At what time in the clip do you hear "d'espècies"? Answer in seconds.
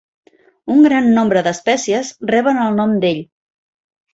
1.49-2.11